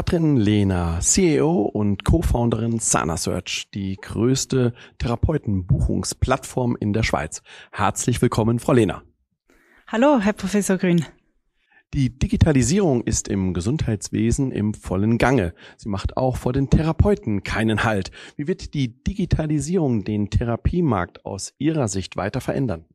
Katrin 0.00 0.38
Lehner, 0.38 1.00
CEO 1.02 1.60
und 1.60 2.06
Co-Founderin 2.06 2.78
SanaSearch, 2.78 3.68
die 3.74 3.98
größte 4.00 4.72
Therapeutenbuchungsplattform 4.96 6.74
in 6.80 6.94
der 6.94 7.02
Schweiz. 7.02 7.42
Herzlich 7.70 8.22
willkommen, 8.22 8.60
Frau 8.60 8.72
Lehner. 8.72 9.02
Hallo, 9.88 10.18
Herr 10.18 10.32
Professor 10.32 10.78
Grün. 10.78 11.04
Die 11.92 12.18
Digitalisierung 12.18 13.02
ist 13.02 13.28
im 13.28 13.52
Gesundheitswesen 13.52 14.52
im 14.52 14.72
vollen 14.72 15.18
Gange. 15.18 15.52
Sie 15.76 15.90
macht 15.90 16.16
auch 16.16 16.38
vor 16.38 16.54
den 16.54 16.70
Therapeuten 16.70 17.42
keinen 17.42 17.84
Halt. 17.84 18.10
Wie 18.36 18.48
wird 18.48 18.72
die 18.72 19.04
Digitalisierung 19.04 20.04
den 20.04 20.30
Therapiemarkt 20.30 21.26
aus 21.26 21.52
Ihrer 21.58 21.88
Sicht 21.88 22.16
weiter 22.16 22.40
verändern? 22.40 22.86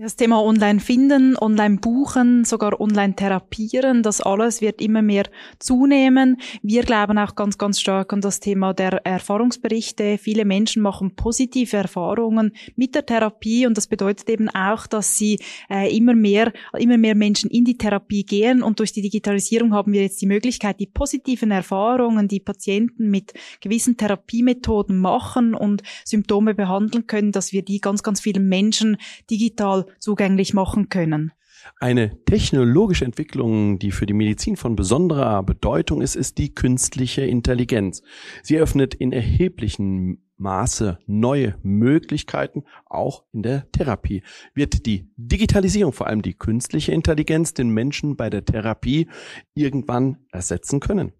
Das 0.00 0.14
Thema 0.14 0.40
Online 0.40 0.78
finden, 0.78 1.36
Online 1.36 1.78
buchen, 1.78 2.44
sogar 2.44 2.80
Online 2.80 3.16
therapieren, 3.16 4.04
das 4.04 4.20
alles 4.20 4.60
wird 4.60 4.80
immer 4.80 5.02
mehr 5.02 5.24
zunehmen. 5.58 6.36
Wir 6.62 6.84
glauben 6.84 7.18
auch 7.18 7.34
ganz, 7.34 7.58
ganz 7.58 7.80
stark 7.80 8.12
an 8.12 8.20
das 8.20 8.38
Thema 8.38 8.74
der 8.74 9.04
Erfahrungsberichte. 9.04 10.16
Viele 10.18 10.44
Menschen 10.44 10.82
machen 10.82 11.16
positive 11.16 11.76
Erfahrungen 11.76 12.52
mit 12.76 12.94
der 12.94 13.06
Therapie 13.06 13.66
und 13.66 13.76
das 13.76 13.88
bedeutet 13.88 14.30
eben 14.30 14.48
auch, 14.50 14.86
dass 14.86 15.18
sie 15.18 15.40
äh, 15.68 15.92
immer 15.96 16.14
mehr, 16.14 16.52
immer 16.78 16.96
mehr 16.96 17.16
Menschen 17.16 17.50
in 17.50 17.64
die 17.64 17.76
Therapie 17.76 18.22
gehen 18.22 18.62
und 18.62 18.78
durch 18.78 18.92
die 18.92 19.02
Digitalisierung 19.02 19.74
haben 19.74 19.92
wir 19.92 20.02
jetzt 20.02 20.22
die 20.22 20.26
Möglichkeit, 20.26 20.78
die 20.78 20.86
positiven 20.86 21.50
Erfahrungen, 21.50 22.28
die 22.28 22.38
Patienten 22.38 23.10
mit 23.10 23.32
gewissen 23.60 23.96
Therapiemethoden 23.96 24.96
machen 24.96 25.54
und 25.54 25.82
Symptome 26.04 26.54
behandeln 26.54 27.08
können, 27.08 27.32
dass 27.32 27.52
wir 27.52 27.64
die 27.64 27.80
ganz, 27.80 28.04
ganz 28.04 28.20
vielen 28.20 28.48
Menschen 28.48 28.96
digital 29.28 29.87
zugänglich 29.98 30.54
machen 30.54 30.88
können. 30.88 31.32
Eine 31.80 32.24
technologische 32.24 33.04
Entwicklung, 33.04 33.78
die 33.78 33.90
für 33.90 34.06
die 34.06 34.14
Medizin 34.14 34.56
von 34.56 34.76
besonderer 34.76 35.42
Bedeutung 35.42 36.02
ist, 36.02 36.16
ist 36.16 36.38
die 36.38 36.54
künstliche 36.54 37.22
Intelligenz. 37.22 38.02
Sie 38.42 38.56
eröffnet 38.56 38.94
in 38.94 39.12
erheblichem 39.12 40.22
Maße 40.36 40.98
neue 41.06 41.56
Möglichkeiten, 41.62 42.64
auch 42.86 43.24
in 43.32 43.42
der 43.42 43.70
Therapie. 43.72 44.22
Wird 44.54 44.86
die 44.86 45.10
Digitalisierung, 45.16 45.92
vor 45.92 46.06
allem 46.06 46.22
die 46.22 46.34
künstliche 46.34 46.92
Intelligenz, 46.92 47.54
den 47.54 47.70
Menschen 47.70 48.16
bei 48.16 48.30
der 48.30 48.44
Therapie 48.44 49.08
irgendwann 49.54 50.18
ersetzen 50.30 50.80
können? 50.80 51.12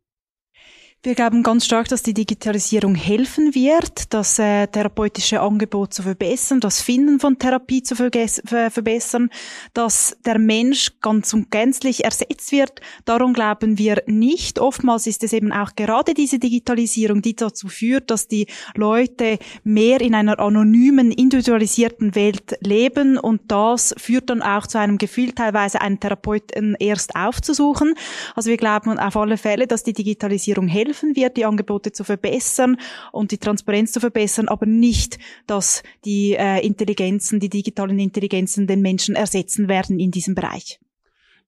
Wir 1.05 1.15
glauben 1.15 1.45
ganz 1.45 1.65
stark, 1.65 1.87
dass 1.87 2.03
die 2.03 2.13
Digitalisierung 2.13 2.97
helfen 2.97 3.55
wird, 3.55 4.13
das 4.13 4.37
äh, 4.41 4.67
therapeutische 4.67 5.41
Angebot 5.41 5.95
zu 5.95 6.03
verbessern, 6.03 6.59
das 6.59 6.81
Finden 6.81 7.21
von 7.21 7.39
Therapie 7.39 7.85
zu 7.85 7.95
verbessern, 7.95 9.31
dass 9.75 10.17
der 10.27 10.41
Mensch 10.41 10.99
ganz 11.01 11.33
und 11.33 11.53
gänzlich 11.53 12.03
ersetzt 12.05 12.51
wird. 12.51 12.81
Darum 13.05 13.33
glauben 13.33 13.79
wir 13.79 14.03
nicht. 14.07 14.59
Oftmals 14.59 15.07
ist 15.07 15.23
es 15.23 15.33
eben 15.33 15.53
auch 15.53 15.77
gerade 15.77 16.15
diese 16.15 16.41
Digitalisierung, 16.41 17.23
die 17.23 17.37
dazu 17.37 17.69
führt, 17.69 18.11
dass 18.11 18.27
die 18.27 18.49
Leute 18.75 19.39
mehr 19.63 20.01
in 20.01 20.17
einer 20.17 20.41
anonymen, 20.41 21.13
individualisierten 21.13 22.17
Welt 22.17 22.57
leben 22.61 23.19
und 23.19 23.43
das 23.47 23.95
führt 23.99 24.31
dann 24.31 24.43
auch 24.43 24.67
zu 24.67 24.81
einem 24.81 24.99
Gefühl, 24.99 25.31
teilweise 25.31 25.81
einen 25.81 26.01
Therapeuten 26.01 26.75
erst 26.81 27.15
aufzusuchen. 27.15 27.95
Also 28.35 28.51
wir 28.51 28.57
glauben 28.57 28.99
auf 28.99 29.17
alle 29.17 29.37
Fälle, 29.37 29.69
dass 29.69 29.85
die 29.85 29.93
Digitalisierung 29.93 30.67
helfen 30.67 30.88
helfen 30.89 31.17
wird, 31.17 31.37
die 31.37 31.45
Angebote 31.45 31.93
zu 31.93 32.05
verbessern 32.05 32.79
und 33.13 33.31
die 33.31 33.39
Transparenz 33.39 33.93
zu 33.93 34.01
verbessern, 34.01 34.49
aber 34.49 34.67
nicht, 34.67 35.19
dass 35.47 35.83
die 36.05 36.35
äh, 36.35 36.65
Intelligenzen, 36.65 37.41
die 37.41 37.49
digitalen 37.49 37.99
Intelligenzen 37.99 38.67
den 38.67 38.81
Menschen 38.81 39.15
ersetzen 39.15 39.69
werden 39.69 39.99
in 40.01 40.11
diesem 40.11 40.35
Bereich. 40.35 40.81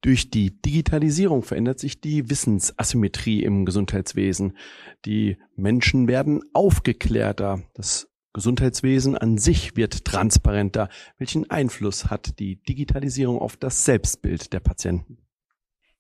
Durch 0.02 0.30
die 0.30 0.50
Digitalisierung 0.62 1.42
verändert 1.42 1.78
sich 1.78 2.00
die 2.00 2.30
Wissensasymmetrie 2.30 3.42
im 3.42 3.66
Gesundheitswesen. 3.66 4.56
Die 5.04 5.36
Menschen 5.56 6.08
werden 6.08 6.40
aufgeklärter. 6.54 7.62
Das 7.74 8.08
Gesundheitswesen 8.32 9.18
an 9.18 9.36
sich 9.36 9.76
wird 9.76 10.06
transparenter. 10.06 10.88
Welchen 11.18 11.50
Einfluss 11.50 12.06
hat 12.06 12.38
die 12.38 12.56
Digitalisierung 12.62 13.38
auf 13.38 13.58
das 13.58 13.84
Selbstbild 13.84 14.54
der 14.54 14.60
Patienten? 14.60 15.18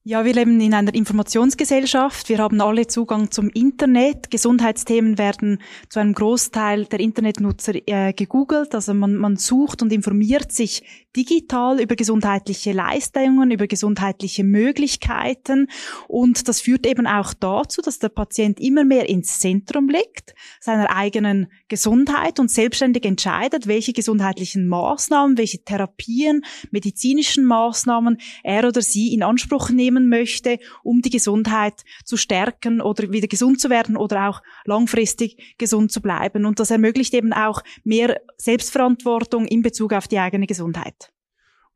Ja, 0.02 0.24
wir 0.24 0.32
leben 0.32 0.58
in 0.62 0.72
einer 0.72 0.94
Informationsgesellschaft. 0.94 2.30
Wir 2.30 2.38
haben 2.38 2.58
alle 2.62 2.86
Zugang 2.86 3.30
zum 3.30 3.50
Internet. 3.50 4.30
Gesundheitsthemen 4.30 5.18
werden 5.18 5.60
zu 5.90 6.00
einem 6.00 6.14
Großteil 6.14 6.86
der 6.86 7.00
Internetnutzer 7.00 7.74
äh, 7.86 8.14
gegoogelt. 8.14 8.74
Also 8.74 8.94
man, 8.94 9.16
man 9.16 9.36
sucht 9.36 9.82
und 9.82 9.92
informiert 9.92 10.52
sich 10.52 10.82
digital 11.14 11.82
über 11.82 11.96
gesundheitliche 11.96 12.72
Leistungen, 12.72 13.50
über 13.50 13.66
gesundheitliche 13.66 14.42
Möglichkeiten. 14.42 15.66
Und 16.08 16.48
das 16.48 16.62
führt 16.62 16.86
eben 16.86 17.06
auch 17.06 17.34
dazu, 17.34 17.82
dass 17.82 17.98
der 17.98 18.08
Patient 18.08 18.58
immer 18.58 18.84
mehr 18.84 19.06
ins 19.06 19.38
Zentrum 19.38 19.90
liegt, 19.90 20.34
seiner 20.60 20.96
eigenen 20.96 21.48
Gesundheit 21.68 22.40
und 22.40 22.50
selbstständig 22.50 23.04
entscheidet, 23.04 23.66
welche 23.66 23.92
gesundheitlichen 23.92 24.66
Maßnahmen, 24.66 25.36
welche 25.36 25.62
Therapien, 25.62 26.42
medizinischen 26.70 27.44
Maßnahmen 27.44 28.16
er 28.42 28.66
oder 28.66 28.80
sie 28.80 29.12
in 29.12 29.22
Anspruch 29.22 29.68
nimmt 29.68 29.89
nehmen 29.90 30.08
möchte, 30.08 30.58
um 30.82 31.02
die 31.02 31.10
Gesundheit 31.10 31.84
zu 32.04 32.16
stärken 32.16 32.80
oder 32.80 33.10
wieder 33.12 33.28
gesund 33.28 33.60
zu 33.60 33.70
werden 33.70 33.96
oder 33.96 34.28
auch 34.28 34.42
langfristig 34.64 35.56
gesund 35.58 35.92
zu 35.92 36.00
bleiben. 36.00 36.46
Und 36.46 36.60
das 36.60 36.70
ermöglicht 36.70 37.14
eben 37.14 37.32
auch 37.32 37.62
mehr 37.84 38.20
Selbstverantwortung 38.36 39.46
in 39.46 39.62
Bezug 39.62 39.92
auf 39.92 40.08
die 40.08 40.18
eigene 40.18 40.46
Gesundheit. 40.46 41.12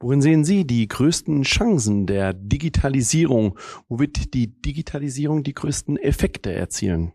Worin 0.00 0.20
sehen 0.20 0.44
Sie 0.44 0.66
die 0.66 0.86
größten 0.86 1.42
Chancen 1.42 2.06
der 2.06 2.34
Digitalisierung? 2.34 3.58
Wo 3.88 3.98
wird 3.98 4.34
die 4.34 4.60
Digitalisierung 4.60 5.44
die 5.44 5.54
größten 5.54 5.96
Effekte 5.96 6.52
erzielen? 6.52 7.12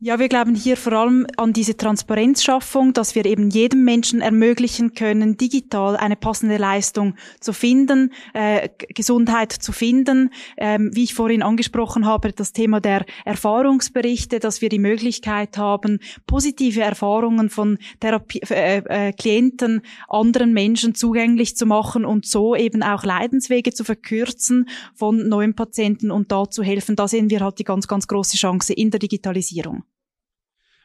Ja, 0.00 0.20
wir 0.20 0.28
glauben 0.28 0.54
hier 0.54 0.76
vor 0.76 0.92
allem 0.92 1.26
an 1.38 1.52
diese 1.52 1.76
Transparenzschaffung, 1.76 2.92
dass 2.92 3.16
wir 3.16 3.26
eben 3.26 3.50
jedem 3.50 3.82
Menschen 3.82 4.20
ermöglichen 4.20 4.94
können, 4.94 5.36
digital 5.36 5.96
eine 5.96 6.14
passende 6.14 6.56
Leistung 6.56 7.16
zu 7.40 7.52
finden, 7.52 8.12
äh, 8.32 8.68
Gesundheit 8.94 9.50
zu 9.50 9.72
finden. 9.72 10.30
Ähm, 10.56 10.92
wie 10.94 11.02
ich 11.02 11.14
vorhin 11.14 11.42
angesprochen 11.42 12.06
habe, 12.06 12.30
das 12.30 12.52
Thema 12.52 12.80
der 12.80 13.06
Erfahrungsberichte, 13.24 14.38
dass 14.38 14.60
wir 14.60 14.68
die 14.68 14.78
Möglichkeit 14.78 15.58
haben, 15.58 15.98
positive 16.28 16.82
Erfahrungen 16.82 17.50
von 17.50 17.76
Therapie, 17.98 18.42
äh, 18.50 19.08
äh, 19.08 19.12
Klienten 19.12 19.82
anderen 20.08 20.52
Menschen 20.52 20.94
zugänglich 20.94 21.56
zu 21.56 21.66
machen 21.66 22.04
und 22.04 22.24
so 22.24 22.54
eben 22.54 22.84
auch 22.84 23.02
Leidenswege 23.02 23.72
zu 23.72 23.82
verkürzen 23.82 24.68
von 24.94 25.28
neuen 25.28 25.56
Patienten 25.56 26.12
und 26.12 26.30
da 26.30 26.48
zu 26.48 26.62
helfen. 26.62 26.94
Da 26.94 27.08
sehen 27.08 27.30
wir 27.30 27.40
halt 27.40 27.58
die 27.58 27.64
ganz, 27.64 27.88
ganz 27.88 28.06
große 28.06 28.36
Chance 28.36 28.72
in 28.74 28.92
der 28.92 29.00
Digitalisierung. 29.00 29.82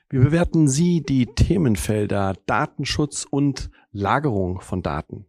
Wie 0.09 0.19
bewerten 0.19 0.67
Sie 0.67 1.01
die 1.01 1.25
Themenfelder 1.25 2.35
Datenschutz 2.45 3.25
und 3.29 3.69
Lagerung 3.91 4.61
von 4.61 4.81
Daten? 4.81 5.25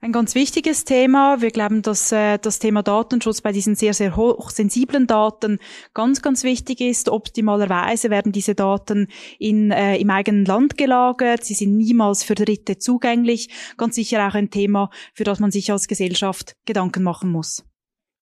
Ein 0.00 0.12
ganz 0.12 0.34
wichtiges 0.34 0.84
Thema. 0.84 1.40
Wir 1.40 1.50
glauben, 1.50 1.80
dass 1.82 2.12
äh, 2.12 2.38
das 2.38 2.58
Thema 2.58 2.82
Datenschutz 2.82 3.40
bei 3.40 3.50
diesen 3.50 3.74
sehr, 3.74 3.94
sehr 3.94 4.14
hochsensiblen 4.14 5.06
Daten 5.06 5.58
ganz, 5.94 6.20
ganz 6.20 6.44
wichtig 6.44 6.80
ist. 6.80 7.08
Optimalerweise 7.08 8.10
werden 8.10 8.30
diese 8.30 8.54
Daten 8.54 9.08
in, 9.38 9.70
äh, 9.70 9.96
im 9.96 10.10
eigenen 10.10 10.44
Land 10.44 10.76
gelagert. 10.76 11.44
Sie 11.44 11.54
sind 11.54 11.76
niemals 11.76 12.24
für 12.24 12.34
Dritte 12.34 12.78
zugänglich. 12.78 13.48
Ganz 13.78 13.94
sicher 13.94 14.28
auch 14.28 14.34
ein 14.34 14.50
Thema, 14.50 14.90
für 15.14 15.24
das 15.24 15.40
man 15.40 15.50
sich 15.50 15.72
als 15.72 15.88
Gesellschaft 15.88 16.56
Gedanken 16.66 17.02
machen 17.02 17.30
muss. 17.30 17.64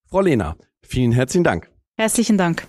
Frau 0.09 0.21
Lehner, 0.21 0.57
vielen 0.81 1.13
herzlichen 1.13 1.45
Dank. 1.45 1.71
Herzlichen 1.97 2.39
Dank. 2.39 2.69